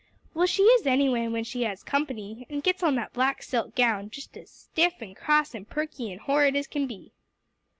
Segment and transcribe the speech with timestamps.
[0.33, 4.09] "Well, she is anyway when she has company, and gets on that black silk gown;
[4.09, 7.11] just as stiff and cross and perky and horrid as can be."